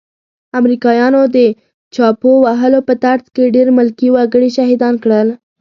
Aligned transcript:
امريکايانو 0.59 1.21
د 1.35 1.37
چاپو 1.95 2.31
وهلو 2.45 2.79
په 2.87 2.93
ترڅ 3.03 3.23
کې 3.35 3.53
ډير 3.55 3.67
ملکي 3.77 4.07
وګړي 4.11 4.49
شهيدان 4.57 4.95
کړل. 5.03 5.27